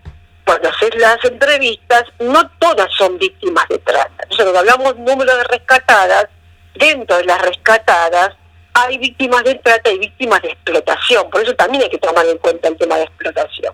cuando 0.45 0.69
haces 0.69 0.95
las 0.95 1.24
entrevistas, 1.24 2.03
no 2.19 2.50
todas 2.60 2.91
son 2.93 3.17
víctimas 3.17 3.67
de 3.69 3.77
trata. 3.79 4.24
Entonces, 4.24 4.45
cuando 4.45 4.60
hablamos 4.60 4.98
número 4.98 5.36
de 5.38 5.43
rescatadas, 5.45 6.27
dentro 6.75 7.17
de 7.17 7.25
las 7.25 7.41
rescatadas 7.41 8.36
hay 8.74 8.98
víctimas 8.98 9.43
de 9.43 9.55
trata 9.55 9.91
y 9.91 10.00
víctimas 10.00 10.41
de 10.41 10.50
explotación. 10.50 11.29
Por 11.29 11.41
eso 11.41 11.53
también 11.55 11.83
hay 11.83 11.89
que 11.89 11.98
tomar 11.98 12.25
en 12.25 12.38
cuenta 12.38 12.69
el 12.69 12.77
tema 12.77 12.95
de 12.95 13.03
explotación, 13.03 13.74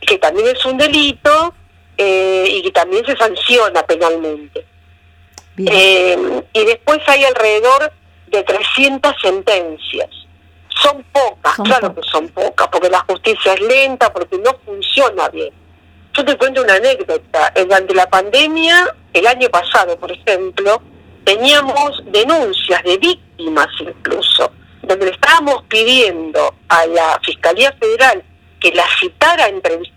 que 0.00 0.18
también 0.18 0.48
es 0.48 0.64
un 0.64 0.78
delito 0.78 1.54
eh, 1.96 2.46
y 2.48 2.62
que 2.62 2.70
también 2.70 3.04
se 3.04 3.16
sanciona 3.16 3.82
penalmente. 3.82 4.66
Eh, 5.58 6.42
y 6.52 6.64
después 6.64 7.00
hay 7.06 7.24
alrededor 7.24 7.92
de 8.28 8.42
300 8.42 9.14
sentencias. 9.20 10.08
Son 10.68 11.04
pocas, 11.12 11.54
claro 11.56 11.94
que 11.94 12.02
son 12.10 12.28
pocas, 12.28 12.66
porque 12.68 12.88
la 12.88 13.00
justicia 13.00 13.52
es 13.52 13.60
lenta, 13.60 14.12
porque 14.12 14.38
no 14.38 14.58
funciona 14.64 15.28
bien. 15.28 15.52
Yo 16.22 16.26
te 16.26 16.38
cuento 16.38 16.62
una 16.62 16.74
anécdota. 16.74 17.52
Durante 17.56 17.94
la 17.96 18.08
pandemia, 18.08 18.94
el 19.12 19.26
año 19.26 19.48
pasado, 19.48 19.98
por 19.98 20.12
ejemplo, 20.12 20.80
teníamos 21.24 22.00
denuncias 22.12 22.80
de 22.84 22.96
víctimas 22.96 23.66
incluso, 23.80 24.52
donde 24.82 25.06
le 25.06 25.10
estábamos 25.10 25.64
pidiendo 25.64 26.54
a 26.68 26.86
la 26.86 27.18
Fiscalía 27.24 27.72
Federal 27.72 28.22
que 28.60 28.70
la 28.70 28.84
citara 29.00 29.48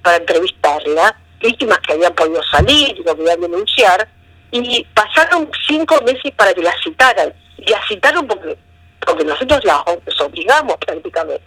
para 0.01 0.17
entrevistarla, 0.17 1.15
víctimas 1.39 1.77
que 1.85 1.93
habían 1.93 2.15
podido 2.15 2.41
salir 2.49 2.97
y 2.97 3.03
lo 3.03 3.15
podían 3.15 3.41
denunciar, 3.41 4.09
y 4.49 4.83
pasaron 4.95 5.47
cinco 5.67 6.01
meses 6.01 6.33
para 6.35 6.55
que 6.55 6.63
la 6.63 6.73
citaran. 6.83 7.31
Y 7.57 7.69
la 7.69 7.79
citaron 7.87 8.25
porque, 8.25 8.57
porque 9.05 9.25
nosotros 9.25 9.63
la 9.63 9.79
obligamos 9.81 10.77
prácticamente. 10.77 11.43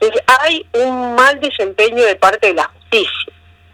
Entonces, 0.00 0.22
hay 0.40 0.66
un 0.72 1.14
mal 1.16 1.38
desempeño 1.38 2.02
de 2.02 2.16
parte 2.16 2.46
de 2.46 2.54
la 2.54 2.64
justicia 2.64 3.29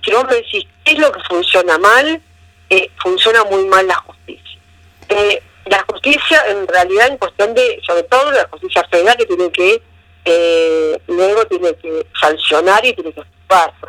si 0.07 0.13
vos 0.13 0.25
me 0.25 0.37
decís 0.37 0.65
qué 0.85 0.93
es 0.93 0.99
lo 0.99 1.11
que 1.11 1.21
funciona 1.29 1.77
mal, 1.79 2.23
eh, 2.71 2.91
funciona 3.03 3.45
muy 3.45 3.65
mal 3.67 3.87
la 3.87 3.97
justicia. 3.97 4.61
Eh, 5.09 5.43
la 5.67 5.85
justicia, 5.91 6.41
en 6.49 6.67
realidad, 6.69 7.09
en 7.09 7.19
cuestión 7.19 7.55
de, 7.55 7.81
sobre 7.85 8.05
todo 8.05 8.31
la 8.31 8.47
justicia 8.51 8.87
federal, 8.89 9.17
que 9.17 9.27
tiene 9.27 9.51
que, 9.51 9.83
eh, 10.25 11.01
luego 11.09 11.45
tiene 11.47 11.75
que 11.75 12.07
sancionar 12.21 12.87
y 12.87 12.95
tiene 12.95 13.13
que 13.13 13.21
ocuparlo. 13.21 13.89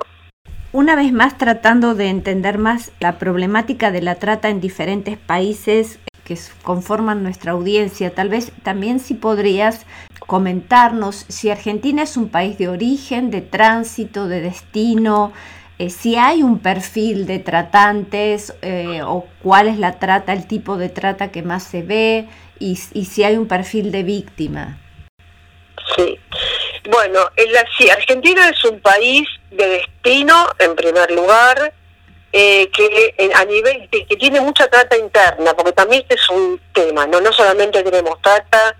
Una 0.73 0.95
vez 0.95 1.13
más, 1.13 1.37
tratando 1.37 1.93
de 1.93 2.07
entender 2.07 2.57
más 2.57 2.91
la 2.99 3.19
problemática 3.19 3.91
de 3.91 4.01
la 4.01 4.15
trata 4.15 4.49
en 4.49 4.59
diferentes 4.59 5.17
países 5.17 5.99
que 6.25 6.37
conforman 6.63 7.23
nuestra 7.23 7.53
audiencia, 7.53 8.13
tal 8.13 8.29
vez 8.29 8.51
también 8.63 8.99
si 8.99 9.13
podrías 9.13 9.85
comentarnos 10.19 11.25
si 11.29 11.49
Argentina 11.49 12.03
es 12.03 12.17
un 12.17 12.27
país 12.27 12.57
de 12.57 12.67
origen, 12.67 13.31
de 13.31 13.41
tránsito, 13.41 14.27
de 14.27 14.41
destino, 14.41 15.31
eh, 15.79 15.91
si 15.91 16.15
hay 16.15 16.41
un 16.41 16.59
perfil 16.59 17.27
de 17.27 17.37
tratantes 17.37 18.55
eh, 18.63 19.01
o 19.03 19.27
cuál 19.43 19.67
es 19.67 19.77
la 19.77 19.99
trata, 19.99 20.33
el 20.33 20.47
tipo 20.47 20.75
de 20.75 20.89
trata 20.89 21.31
que 21.31 21.43
más 21.43 21.63
se 21.63 21.83
ve 21.83 22.27
y, 22.57 22.75
si 22.75 23.23
hay 23.23 23.37
un 23.37 23.47
perfil 23.47 23.91
de 23.91 24.01
víctima. 24.01 24.79
Sí, 25.95 26.19
bueno, 26.89 27.19
sí, 27.77 27.89
Argentina 27.89 28.49
es 28.49 28.63
un 28.65 28.79
país 28.81 29.27
de 29.51 29.67
destino, 29.67 30.47
en 30.57 30.75
primer 30.75 31.11
lugar, 31.11 31.71
eh, 32.33 32.69
que 32.71 33.31
a 33.35 33.45
nivel 33.45 33.87
que, 33.91 34.15
tiene 34.17 34.41
mucha 34.41 34.67
trata 34.67 34.97
interna, 34.97 35.53
porque 35.53 35.73
también 35.73 36.01
este 36.01 36.15
es 36.15 36.29
un 36.29 36.59
tema, 36.73 37.05
no 37.05 37.21
no 37.21 37.31
solamente 37.31 37.83
tenemos 37.83 38.19
trata 38.21 38.75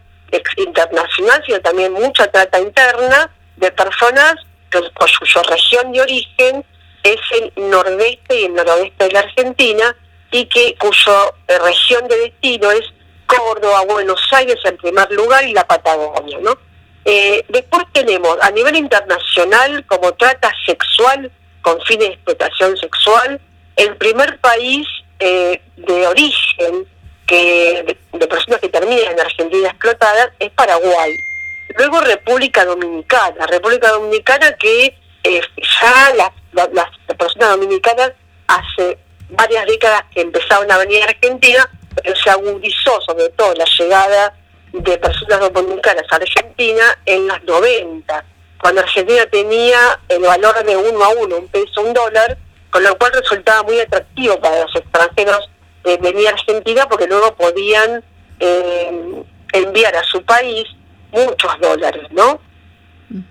internacional, 0.58 1.44
sino 1.46 1.62
también 1.62 1.94
mucha 1.94 2.28
trata 2.28 2.60
interna 2.60 3.30
de 3.56 3.72
personas 3.72 4.36
que, 4.72 4.82
por 4.82 5.10
su 5.10 5.44
región 5.44 5.92
de 5.92 6.02
origen 6.02 6.66
es 7.14 7.22
el 7.32 7.70
nordeste 7.70 8.40
y 8.40 8.46
el 8.46 8.54
noroeste 8.54 9.06
de 9.06 9.12
la 9.12 9.20
Argentina 9.20 9.96
y 10.32 10.46
que 10.46 10.76
cuyo 10.78 11.34
eh, 11.48 11.60
región 11.60 12.08
de 12.08 12.18
destino 12.18 12.72
es 12.72 12.84
Córdoba, 13.26 13.84
Buenos 13.88 14.22
Aires 14.32 14.58
en 14.64 14.78
primer 14.78 15.12
lugar 15.12 15.44
y 15.46 15.54
la 15.54 15.68
Patagonia, 15.68 16.38
¿no? 16.42 16.58
Eh, 17.06 17.46
después 17.50 17.86
tenemos 17.94 18.38
a 18.42 18.52
nivel 18.52 18.76
internacional 18.76 19.86
como 19.86 20.14
trata 20.14 20.52
sexual 20.66 21.32
con 21.62 21.80
fines 21.82 22.10
de 22.10 22.14
explotación 22.16 22.78
sexual, 22.78 23.40
el 23.76 23.96
primer 23.98 24.40
país 24.40 24.88
eh, 25.20 25.62
de 25.78 26.08
origen 26.08 26.88
que 27.26 27.98
de, 28.14 28.28
personas 28.28 28.60
que 28.60 28.70
terminan 28.70 29.14
en 29.14 29.20
Argentina 29.20 29.70
explotadas 29.70 30.32
es 30.40 30.50
Paraguay. 30.52 31.12
Luego 31.78 32.02
República 32.02 32.66
Dominicana, 32.66 33.46
República 33.48 33.90
Dominicana 33.90 34.52
que 34.54 34.98
ya 35.24 36.14
las 36.16 36.32
las 36.74 37.16
personas 37.18 37.52
dominicanas 37.52 38.12
hace 38.48 38.98
varias 39.30 39.66
décadas 39.66 40.04
que 40.14 40.22
empezaron 40.22 40.72
a 40.72 40.78
venir 40.78 41.04
a 41.04 41.06
Argentina, 41.06 41.70
pero 41.96 42.16
se 42.16 42.30
agudizó 42.30 43.02
sobre 43.02 43.30
todo 43.30 43.54
la 43.56 43.66
llegada 43.66 44.34
de 44.74 44.98
personas 44.98 45.52
dominicanas 45.54 46.06
a 46.12 46.16
Argentina 46.16 46.84
en 47.06 47.28
los 47.28 47.44
90, 47.44 48.26
cuando 48.60 48.82
Argentina 48.82 49.26
tenía 49.28 50.00
el 50.10 50.22
valor 50.22 50.64
de 50.64 50.76
uno 50.76 51.04
a 51.04 51.10
uno, 51.10 51.38
un 51.38 51.48
peso, 51.48 51.82
un 51.82 51.94
dólar, 51.94 52.38
con 52.70 52.84
lo 52.84 52.98
cual 52.98 53.12
resultaba 53.14 53.64
muy 53.64 53.80
atractivo 53.80 54.40
para 54.40 54.64
los 54.64 54.76
extranjeros 54.76 55.50
eh, 55.84 55.98
venir 56.02 56.28
a 56.28 56.32
Argentina 56.32 56.88
porque 56.90 57.08
luego 57.08 57.36
podían 57.36 58.04
eh, 58.40 59.24
enviar 59.54 59.96
a 59.96 60.04
su 60.04 60.22
país 60.24 60.66
muchos 61.12 61.60
dólares, 61.62 62.04
¿no? 62.12 62.42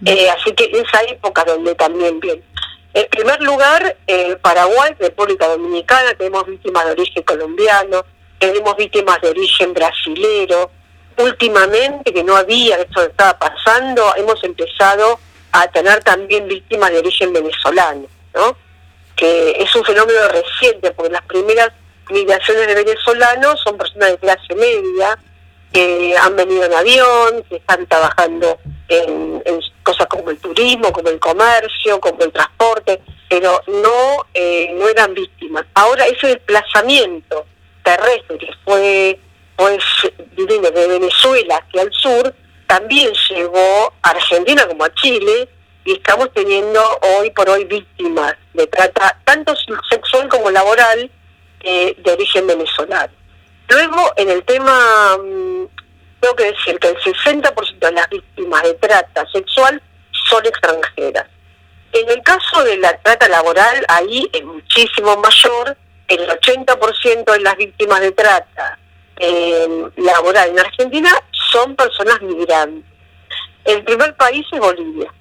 Eh, 0.06 0.30
así 0.30 0.52
que 0.54 0.64
esa 0.73 1.02
época 1.02 1.45
donde 1.45 1.75
también 1.75 2.18
bien 2.18 2.42
En 2.96 3.06
primer 3.10 3.42
lugar, 3.42 3.94
en 4.06 4.38
Paraguay, 4.38 4.94
República 4.98 5.46
Dominicana, 5.48 6.14
tenemos 6.14 6.46
víctimas 6.46 6.86
de 6.86 6.92
origen 6.92 7.22
colombiano, 7.24 8.06
tenemos 8.38 8.74
víctimas 8.74 9.20
de 9.20 9.28
origen 9.28 9.74
brasilero. 9.74 10.70
Últimamente, 11.18 12.10
que 12.10 12.24
no 12.24 12.34
había, 12.34 12.78
esto 12.78 13.02
estaba 13.02 13.38
pasando, 13.38 14.14
hemos 14.16 14.42
empezado 14.42 15.20
a 15.52 15.68
tener 15.68 16.02
también 16.04 16.48
víctimas 16.48 16.90
de 16.90 17.00
origen 17.00 17.34
venezolano, 17.34 18.06
¿no? 18.34 18.56
que 19.14 19.50
es 19.50 19.76
un 19.76 19.84
fenómeno 19.84 20.28
reciente, 20.28 20.90
porque 20.92 21.12
las 21.12 21.26
primeras 21.26 21.72
migraciones 22.08 22.66
de 22.66 22.76
venezolanos 22.76 23.60
son 23.62 23.76
personas 23.76 24.12
de 24.12 24.18
clase 24.18 24.54
media, 24.54 25.18
que 25.70 26.16
han 26.16 26.34
venido 26.34 26.64
en 26.64 26.72
avión, 26.72 27.44
que 27.46 27.56
están 27.56 27.86
trabajando 27.86 28.58
en, 28.88 29.42
cosas 29.86 30.08
como 30.08 30.30
el 30.30 30.38
turismo, 30.38 30.92
como 30.92 31.08
el 31.08 31.20
comercio, 31.20 32.00
como 32.00 32.20
el 32.24 32.32
transporte, 32.32 33.00
pero 33.30 33.62
no, 33.68 34.26
eh, 34.34 34.72
no 34.74 34.88
eran 34.88 35.14
víctimas. 35.14 35.64
Ahora 35.74 36.06
ese 36.06 36.26
desplazamiento 36.26 37.46
terrestre 37.84 38.36
que 38.38 38.50
fue 38.64 39.20
pues 39.54 39.82
de 40.36 40.86
Venezuela 40.88 41.56
hacia 41.56 41.82
el 41.82 41.92
sur, 41.92 42.34
también 42.66 43.12
llegó 43.30 43.92
a 44.02 44.10
Argentina 44.10 44.66
como 44.66 44.84
a 44.84 44.92
Chile 44.94 45.48
y 45.84 45.92
estamos 45.92 46.32
teniendo 46.34 46.82
hoy 47.16 47.30
por 47.30 47.48
hoy 47.48 47.64
víctimas 47.64 48.34
de 48.54 48.66
trata 48.66 49.18
tanto 49.24 49.54
sexual 49.88 50.28
como 50.28 50.50
laboral 50.50 51.10
eh, 51.60 51.94
de 51.96 52.12
origen 52.12 52.46
venezolano. 52.46 53.12
Luego, 53.68 54.12
en 54.16 54.30
el 54.30 54.44
tema, 54.44 55.16
mm, 55.16 55.64
tengo 56.20 56.37
que 56.37 56.52
decir 56.52 56.78
que 56.78 56.88
el 56.88 56.96
60% 56.96 57.78
de 57.78 57.92
las 57.92 58.08
víctimas 58.08 58.62
de 58.62 58.75
trata 58.75 59.26
sexual 59.32 59.82
son 60.28 60.44
extranjeras. 60.46 61.26
En 61.92 62.11
el 62.11 62.23
caso 62.23 62.62
de 62.64 62.76
la 62.78 62.96
trata 62.99 63.28
laboral, 63.28 63.85
ahí 63.88 64.28
es 64.32 64.44
muchísimo 64.44 65.16
mayor, 65.16 65.76
el 66.08 66.28
80% 66.28 67.32
de 67.32 67.40
las 67.40 67.56
víctimas 67.56 68.00
de 68.00 68.12
trata 68.12 68.78
eh, 69.18 69.88
laboral 69.96 70.50
en 70.50 70.58
Argentina 70.58 71.11
son 71.52 71.75
personas 71.75 72.20
migrantes. 72.23 72.85
El 73.64 73.82
primer 73.85 74.14
país 74.16 74.46
es 74.52 74.61
Bolivia, 74.61 75.12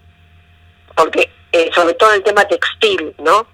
porque 0.95 1.31
eh, 1.51 1.71
sobre 1.73 1.93
todo 1.95 2.13
el 2.13 2.23
tema 2.23 2.45
textil, 2.45 3.15
¿no? 3.19 3.47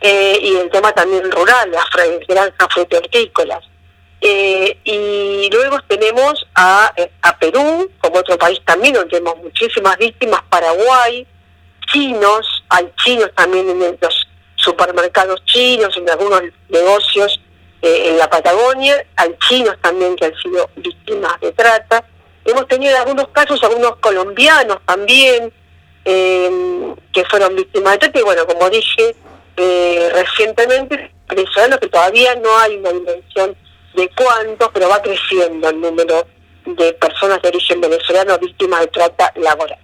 Eh, 0.00 0.38
y 0.40 0.56
el 0.56 0.70
tema 0.70 0.92
también 0.92 1.30
rural, 1.30 1.70
las 1.70 1.86
granjas 2.28 2.68
frutícolas. 2.70 3.64
Eh, 4.26 4.78
y 4.84 5.50
luego 5.52 5.78
tenemos 5.86 6.46
a, 6.54 6.90
a, 7.20 7.38
Perú, 7.38 7.90
como 8.00 8.20
otro 8.20 8.38
país 8.38 8.58
también, 8.64 8.94
donde 8.94 9.10
tenemos 9.10 9.36
muchísimas 9.36 9.98
víctimas, 9.98 10.40
Paraguay, 10.48 11.26
chinos, 11.92 12.64
hay 12.70 12.90
chinos 13.04 13.30
también 13.36 13.68
en 13.68 13.98
los 14.00 14.26
supermercados 14.56 15.44
chinos, 15.44 15.94
en 15.98 16.08
algunos 16.08 16.40
negocios 16.70 17.38
eh, 17.82 18.08
en 18.08 18.16
la 18.16 18.30
Patagonia, 18.30 19.04
hay 19.16 19.36
chinos 19.46 19.76
también 19.82 20.16
que 20.16 20.24
han 20.24 20.34
sido 20.36 20.70
víctimas 20.76 21.38
de 21.42 21.52
trata. 21.52 22.02
Hemos 22.46 22.66
tenido 22.66 22.92
en 22.92 23.02
algunos 23.02 23.28
casos 23.28 23.62
algunos 23.62 23.96
colombianos 23.96 24.78
también 24.86 25.52
que 26.02 27.24
fueron 27.28 27.56
víctimas 27.56 27.92
de 27.92 27.98
trata 27.98 28.18
y 28.20 28.22
bueno, 28.22 28.46
como 28.46 28.70
dije, 28.70 29.14
eh, 29.58 30.10
recientemente 30.14 31.12
venezolanos 31.28 31.78
que 31.78 31.88
todavía 31.88 32.34
no 32.36 32.58
hay 32.58 32.76
una 32.76 32.90
dimensión 32.90 33.54
de 33.94 34.10
cuántos, 34.16 34.70
pero 34.72 34.88
va 34.88 35.00
creciendo 35.02 35.68
el 35.68 35.80
número 35.80 36.26
de 36.66 36.92
personas 36.94 37.40
de 37.42 37.48
origen 37.48 37.80
venezolano 37.80 38.38
víctimas 38.38 38.80
de 38.80 38.86
trata 38.88 39.32
laboral. 39.36 39.78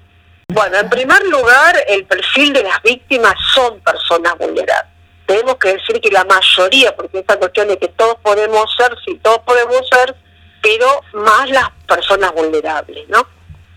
Bueno, 0.48 0.78
en 0.78 0.90
primer 0.90 1.24
lugar, 1.26 1.76
el 1.88 2.04
perfil 2.06 2.52
de 2.52 2.64
las 2.64 2.82
víctimas 2.82 3.34
son 3.54 3.80
personas 3.80 4.36
vulnerables. 4.36 4.92
Tenemos 5.26 5.56
que 5.56 5.74
decir 5.74 6.00
que 6.00 6.10
la 6.10 6.24
mayoría, 6.24 6.94
porque 6.96 7.20
esta 7.20 7.38
cuestión 7.38 7.68
de 7.68 7.78
que 7.78 7.88
todos 7.88 8.16
podemos 8.20 8.64
ser, 8.76 8.92
sí, 9.04 9.20
todos 9.22 9.38
podemos 9.40 9.88
ser, 9.88 10.16
pero 10.60 10.86
más 11.12 11.48
las 11.50 11.70
personas 11.86 12.32
vulnerables, 12.32 13.08
¿no? 13.08 13.24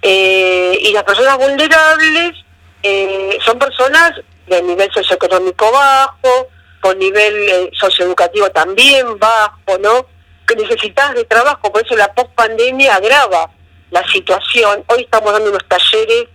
Eh, 0.01 0.77
y 0.81 0.91
las 0.91 1.03
personas 1.03 1.37
vulnerables 1.37 2.33
eh, 2.81 3.37
son 3.45 3.59
personas 3.59 4.13
de 4.47 4.61
nivel 4.63 4.91
socioeconómico 4.91 5.71
bajo, 5.71 6.47
con 6.81 6.97
nivel 6.99 7.33
eh, 7.49 7.69
socioeducativo 7.79 8.49
también 8.49 9.17
bajo, 9.19 9.77
¿no? 9.79 10.07
Que 10.47 10.55
necesitas 10.55 11.13
de 11.13 11.23
trabajo, 11.25 11.71
por 11.71 11.85
eso 11.85 11.95
la 11.95 12.13
post-pandemia 12.13 12.95
agrava 12.95 13.49
la 13.91 14.05
situación. 14.07 14.83
Hoy 14.87 15.03
estamos 15.03 15.31
dando 15.31 15.49
unos 15.49 15.65
talleres 15.67 16.25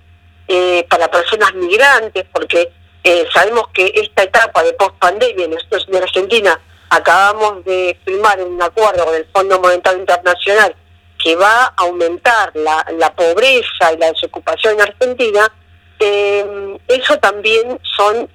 eh, 0.46 0.86
para 0.88 1.10
personas 1.10 1.52
migrantes, 1.54 2.24
porque 2.32 2.72
eh, 3.04 3.26
sabemos 3.32 3.68
que 3.74 3.92
esta 3.94 4.22
etapa 4.22 4.62
de 4.62 4.72
post-pandemia, 4.74 5.48
nosotros 5.48 5.86
en 5.88 6.02
Argentina 6.02 6.60
acabamos 6.88 7.64
de 7.64 7.98
firmar 8.04 8.40
un 8.42 8.62
acuerdo 8.62 9.04
con 9.04 9.14
el 9.14 9.26
Fondo 9.32 9.60
Monetario 9.60 10.00
Internacional 10.00 10.74
que 11.22 11.34
va 11.36 11.64
a 11.64 11.74
aumentar 11.78 12.52
la, 12.54 12.86
la 12.96 13.12
pobreza 13.12 13.92
y 13.92 13.98
la 13.98 14.12
desocupación 14.12 14.74
en 14.74 14.82
Argentina, 14.82 15.52
eh, 15.98 16.78
eso 16.86 17.18
también 17.18 17.78
son 17.82 18.30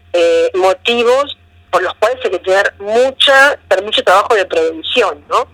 motivos 0.54 1.38
por 1.74 1.82
los 1.82 1.94
cuales 1.96 2.24
hay 2.24 2.30
que 2.30 2.40
tener 2.40 2.74
mucha, 2.78 3.58
mucho 3.82 4.04
trabajo 4.04 4.36
de 4.36 4.46
prevención, 4.46 5.26
¿no? 5.28 5.48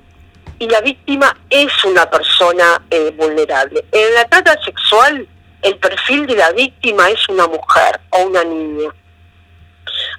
Y 0.59 0.67
la 0.67 0.81
víctima 0.81 1.35
es 1.49 1.71
una 1.85 2.09
persona 2.09 2.81
eh, 2.89 3.11
vulnerable. 3.15 3.83
En 3.91 4.13
la 4.13 4.25
trata 4.25 4.61
sexual, 4.63 5.27
el 5.61 5.77
perfil 5.77 6.27
de 6.27 6.35
la 6.35 6.51
víctima 6.51 7.09
es 7.09 7.27
una 7.29 7.47
mujer 7.47 7.99
o 8.11 8.23
una 8.23 8.43
niña. 8.43 8.89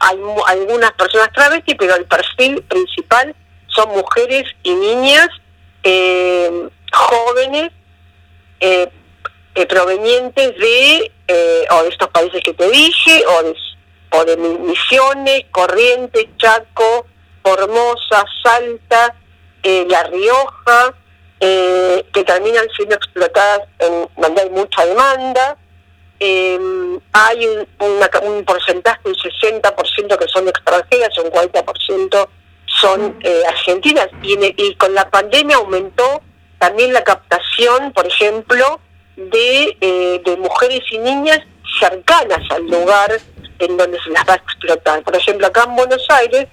Hay 0.01 0.19
algunas 0.47 0.93
personas 0.93 1.31
travestis, 1.33 1.77
pero 1.79 1.95
el 1.95 2.07
perfil 2.07 2.63
principal 2.63 3.35
son 3.69 3.91
mujeres 3.91 4.45
y 4.63 4.75
niñas 4.75 5.29
eh, 5.83 6.69
jóvenes 6.93 7.71
provenientes 9.71 10.59
de 10.59 11.13
eh, 11.29 11.67
o 11.71 11.83
de 11.85 11.89
estos 11.91 12.09
países 12.09 12.43
que 12.43 12.55
te 12.55 12.69
dije, 12.69 13.23
o 13.27 14.25
de, 14.25 14.35
o 14.35 14.59
Misiones, 14.61 15.45
Corrientes, 15.53 16.27
Chaco, 16.37 17.07
Formosa, 17.45 18.25
Salta, 18.43 19.15
eh, 19.63 19.87
La 19.89 20.03
Rioja, 20.05 20.95
eh, 21.41 22.05
que 22.13 22.25
terminan 22.25 22.67
siendo 22.77 22.95
explotadas 22.95 23.63
en 23.79 24.09
donde 24.17 24.43
hay 24.43 24.51
mucha 24.51 24.85
demanda. 24.85 25.57
Em, 26.19 27.01
hay 27.13 27.47
un, 27.47 27.67
un 27.81 28.45
porcentaje, 28.45 29.01
un 29.05 29.15
60% 29.15 30.19
que 30.19 30.29
son 30.29 30.49
extranjeras, 30.49 31.17
un 31.19 31.31
40% 31.31 32.29
son 32.67 33.19
argentinas. 33.49 34.09
Y, 34.23 34.37
y 34.57 34.75
con 34.77 34.95
la 34.95 35.09
pandemia 35.09 35.57
aumentó 35.57 36.21
también 36.59 36.93
la 36.93 37.03
captación, 37.03 37.93
por 37.93 38.07
ejemplo, 38.07 38.81
de, 39.17 40.21
de 40.25 40.37
mujeres 40.37 40.83
y 40.91 40.99
niñas 40.99 41.41
cercanas 41.79 42.41
al 42.51 42.67
lugar 42.67 43.19
en 43.61 43.77
donde 43.77 43.99
se 44.03 44.11
las 44.11 44.29
va 44.29 44.35
a 44.35 44.37
explotar. 44.37 45.03
Por 45.03 45.17
ejemplo, 45.17 45.47
acá 45.47 45.65
en 45.65 45.77
Buenos 45.77 46.05
Aires, 46.09 46.47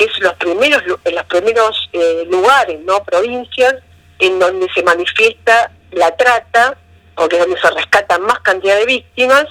que 0.00 0.06
es 0.06 0.18
los 0.20 0.32
primeros, 0.36 0.82
los 0.86 1.24
primeros 1.26 1.90
eh, 1.92 2.24
lugares, 2.30 2.80
no 2.86 3.04
provincias, 3.04 3.74
en 4.18 4.38
donde 4.38 4.66
se 4.74 4.82
manifiesta 4.82 5.70
la 5.90 6.16
trata, 6.16 6.78
porque 7.14 7.36
es 7.36 7.42
donde 7.42 7.60
se 7.60 7.70
rescatan 7.70 8.22
más 8.22 8.38
cantidad 8.40 8.78
de 8.78 8.86
víctimas, 8.86 9.44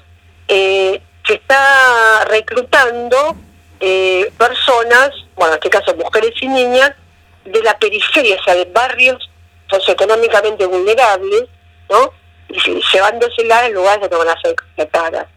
eh, 0.48 1.00
se 1.28 1.36
está 1.36 2.26
reclutando 2.26 3.36
eh, 3.80 4.32
personas, 4.40 5.12
bueno, 5.36 5.54
en 5.54 5.60
este 5.60 5.70
caso 5.70 5.96
mujeres 5.96 6.34
y 6.42 6.48
niñas, 6.48 6.94
de 7.46 7.62
la 7.62 7.78
periferia, 7.78 8.38
o 8.40 8.44
sea, 8.44 8.56
de 8.56 8.66
barrios 8.66 9.30
socioeconómicamente 9.70 10.66
vulnerables, 10.66 11.44
¿no? 11.92 12.12
y 12.48 12.82
llevándosela 12.92 13.68
en 13.68 13.74
lugares 13.76 14.02
donde 14.02 14.26
van 14.26 14.36
a 14.36 14.42
ser 14.42 14.54
explotadas. 14.54 15.28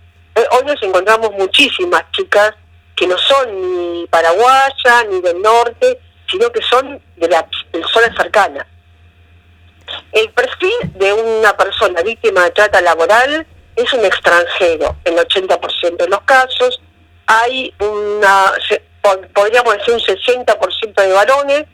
Hoy 0.52 0.64
nos 0.64 0.82
encontramos 0.82 1.32
muchísimas 1.32 2.02
chicas 2.12 2.54
que 2.96 3.06
no 3.06 3.16
son 3.18 4.00
ni 4.00 4.06
paraguayas 4.06 5.06
ni 5.10 5.20
del 5.20 5.40
norte, 5.40 5.98
sino 6.30 6.50
que 6.50 6.62
son 6.62 7.00
de 7.16 7.28
las 7.28 7.44
zonas 7.92 8.16
cercanas. 8.16 8.66
El 10.12 10.30
perfil 10.30 10.72
de 10.94 11.12
una 11.12 11.56
persona 11.56 12.02
víctima 12.02 12.44
de 12.44 12.50
trata 12.50 12.80
laboral 12.80 13.46
es 13.76 13.92
un 13.92 14.04
extranjero, 14.04 14.96
en 15.04 15.18
el 15.18 15.26
80% 15.26 15.96
de 15.96 16.08
los 16.08 16.20
casos. 16.22 16.80
Hay 17.26 17.74
una, 17.78 18.52
podríamos 19.34 19.76
decir, 19.78 19.94
un 19.94 20.00
60% 20.00 20.94
de 20.94 21.12
varones 21.12 21.64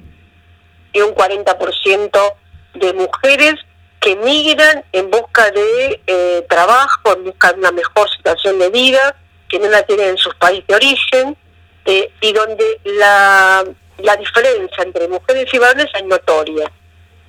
y 0.93 1.01
un 1.01 1.15
40% 1.15 2.35
de 2.75 2.93
mujeres 2.93 3.55
que 4.01 4.17
migran 4.17 4.85
en 4.93 5.11
busca 5.11 5.51
de 5.51 6.01
eh, 6.07 6.47
trabajo, 6.49 7.13
en 7.17 7.25
busca 7.25 7.53
de 7.53 7.59
una 7.59 7.73
mejor 7.73 8.09
situación 8.11 8.59
de 8.59 8.71
vida, 8.71 9.17
que 9.49 9.59
no 9.59 9.69
la 9.69 9.83
tienen 9.83 10.11
en 10.11 10.19
sus 10.19 10.35
países 10.35 10.67
de 10.67 10.75
origen, 10.75 11.37
eh, 11.85 12.11
y 12.21 12.33
donde 12.33 12.81
la, 12.85 13.65
la 13.99 14.17
diferencia 14.17 14.83
entre 14.83 15.09
mujeres 15.09 15.53
y 15.53 15.59
varones 15.59 15.87
es 15.95 16.05
notoria. 16.05 16.71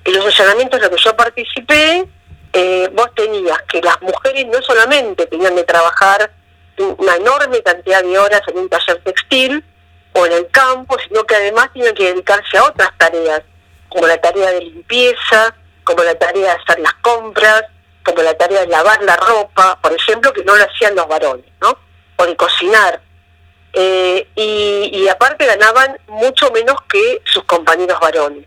En 0.04 0.14
los 0.14 0.26
allanamientos 0.26 0.78
en 0.78 0.82
los 0.82 0.90
que 0.96 1.04
yo 1.04 1.16
participé, 1.16 2.04
eh, 2.52 2.88
vos 2.92 3.08
tenías 3.14 3.62
que 3.62 3.80
las 3.80 4.00
mujeres 4.02 4.46
no 4.48 4.60
solamente 4.62 5.26
tenían 5.26 5.54
de 5.54 5.64
trabajar 5.64 6.30
una 6.78 7.16
enorme 7.16 7.62
cantidad 7.62 8.02
de 8.02 8.18
horas 8.18 8.42
en 8.48 8.58
un 8.58 8.68
taller 8.68 9.02
textil 9.04 9.64
o 10.14 10.26
en 10.26 10.32
el 10.32 10.48
campo, 10.50 10.96
sino 11.06 11.24
que 11.24 11.36
además 11.36 11.70
tienen 11.72 11.94
que 11.94 12.12
dedicarse 12.12 12.58
a 12.58 12.64
otras 12.64 12.90
tareas, 12.98 13.42
como 13.88 14.06
la 14.06 14.20
tarea 14.20 14.50
de 14.50 14.60
limpieza, 14.60 15.54
como 15.84 16.02
la 16.02 16.14
tarea 16.16 16.54
de 16.54 16.62
hacer 16.62 16.80
las 16.80 16.94
compras, 16.94 17.64
como 18.04 18.22
la 18.22 18.34
tarea 18.34 18.60
de 18.60 18.66
lavar 18.68 19.02
la 19.02 19.16
ropa, 19.16 19.78
por 19.80 19.92
ejemplo, 19.92 20.32
que 20.32 20.44
no 20.44 20.56
lo 20.56 20.64
hacían 20.64 20.94
los 20.94 21.06
varones, 21.06 21.46
¿no? 21.60 21.76
De 22.26 22.36
cocinar. 22.36 23.00
Eh, 23.72 24.26
y, 24.34 25.08
aparte 25.08 25.46
ganaban 25.46 25.96
mucho 26.08 26.50
menos 26.50 26.76
que 26.88 27.22
sus 27.24 27.44
compañeros 27.44 27.98
varones. 28.00 28.44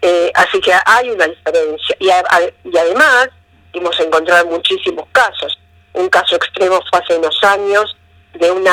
Eh, 0.00 0.32
así 0.34 0.60
que 0.60 0.72
hay 0.86 1.10
una 1.10 1.26
diferencia. 1.26 1.96
Y, 1.98 2.06
y 2.06 2.78
además 2.78 3.28
hemos 3.72 3.98
encontrado 4.00 4.46
muchísimos 4.46 5.06
casos. 5.12 5.58
Un 5.92 6.08
caso 6.08 6.36
extremo 6.36 6.80
fue 6.90 7.00
hace 7.00 7.16
unos 7.16 7.38
años 7.42 7.96
de 8.34 8.50
una 8.50 8.72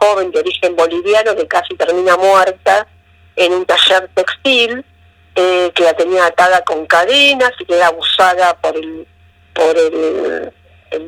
joven 0.00 0.30
de 0.30 0.40
origen 0.40 0.74
boliviano 0.74 1.36
que 1.36 1.46
casi 1.46 1.74
termina 1.76 2.16
muerta 2.16 2.86
en 3.36 3.52
un 3.52 3.64
taller 3.64 4.10
textil, 4.14 4.84
eh, 5.34 5.70
que 5.74 5.84
la 5.84 5.94
tenía 5.94 6.26
atada 6.26 6.62
con 6.62 6.86
cadenas 6.86 7.52
y 7.58 7.64
que 7.64 7.76
era 7.76 7.86
abusada 7.86 8.54
por 8.60 8.76
el, 8.76 9.06
por 9.54 9.76
el, 9.78 10.52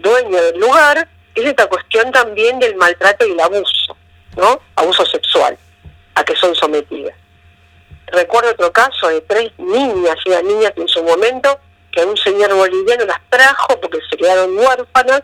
dueño 0.01 0.43
del 0.43 0.61
lugar. 0.61 1.09
Es 1.35 1.45
esta 1.45 1.67
cuestión 1.67 2.11
también 2.13 2.59
del 2.59 2.77
maltrato 2.77 3.27
y 3.27 3.33
el 3.33 3.41
abuso, 3.41 3.97
¿no? 4.37 4.61
Abuso 4.77 5.05
sexual 5.07 5.57
a 6.15 6.25
que 6.25 6.37
son 6.37 6.55
sometidas. 6.55 7.15
Recuerdo 8.09 8.51
otro 8.51 8.73
caso 8.73 9.09
de 9.09 9.23
tres 9.23 9.53
niñas, 9.59 10.17
una 10.27 10.43
niña 10.43 10.71
que 10.73 10.83
en 10.83 10.89
su 10.89 11.03
momento 11.03 11.59
que 11.91 12.05
un 12.05 12.17
señor 12.17 12.55
boliviano 12.55 13.05
las 13.05 13.21
trajo 13.29 13.81
porque 13.81 13.99
se 14.11 14.17
quedaron 14.17 14.57
huérfanas 14.59 15.23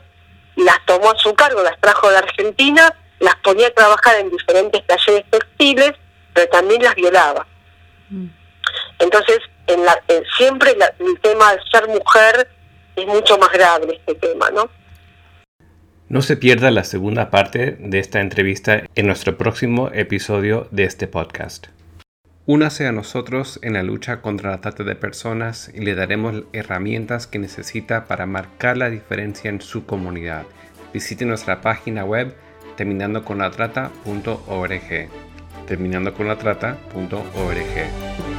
las 0.59 0.85
tomó 0.87 1.11
a 1.11 1.17
su 1.17 1.35
cargo, 1.35 1.63
las 1.63 1.79
trajo 1.81 2.11
de 2.11 2.19
Argentina, 2.19 2.95
las 3.21 3.37
ponía 3.37 3.69
a 3.69 3.75
trabajar 3.75 4.17
en 4.17 4.31
diferentes 4.31 4.85
talleres 4.87 5.25
textiles, 5.31 5.93
pero 6.35 6.49
también 6.49 6.83
las 6.83 6.95
violaba. 6.95 7.47
Mm. 8.11 8.27
Entonces, 8.99 9.39
en 9.69 9.85
la, 9.85 10.03
siempre 10.37 10.77
el 10.99 11.21
tema 11.21 11.55
de 11.55 11.61
ser 11.71 11.87
mujer 11.87 12.49
es 12.97 13.07
mucho 13.07 13.39
más 13.39 13.51
grave 13.53 14.01
este 14.05 14.15
tema, 14.17 14.51
¿no? 14.51 14.69
No 16.11 16.23
se 16.23 16.39
pierda 16.39 16.71
la 16.71 16.85
segunda 16.85 17.29
parte 17.29 17.77
de 17.79 17.99
esta 17.99 18.23
entrevista 18.23 18.85
en 18.95 19.07
nuestro 19.07 19.37
próximo 19.37 19.91
episodio 19.93 20.67
de 20.71 20.85
este 20.85 21.07
podcast. 21.07 21.67
Únase 22.47 22.87
a 22.87 22.93
nosotros 22.93 23.61
en 23.63 23.75
la 23.75 23.83
lucha 23.83 24.23
contra 24.23 24.53
la 24.53 24.63
trata 24.63 24.85
de 24.85 24.95
personas 24.95 25.71
y 25.75 25.83
le 25.83 25.95
daremos 25.95 26.45
herramientas 26.55 27.27
que 27.27 27.39
necesita 27.39 28.07
para 28.07 28.25
marcar 28.25 28.79
la 28.79 28.89
diferencia 28.89 29.51
en 29.51 29.61
su 29.61 29.85
comunidad. 29.85 30.47
Visite 30.95 31.27
nuestra 31.27 31.61
página 31.61 32.07
web 32.07 32.35
terminandoconlatrata.org. 32.79 35.09
Terminandoconlatrata.org. 35.67 38.38